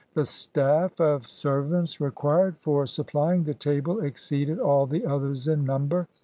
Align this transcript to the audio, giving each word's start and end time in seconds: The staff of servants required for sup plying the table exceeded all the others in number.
The 0.15 0.25
staff 0.25 0.99
of 0.99 1.27
servants 1.27 2.01
required 2.01 2.57
for 2.57 2.87
sup 2.87 3.05
plying 3.11 3.43
the 3.43 3.53
table 3.53 3.99
exceeded 3.99 4.57
all 4.57 4.87
the 4.87 5.05
others 5.05 5.47
in 5.47 5.63
number. 5.63 6.07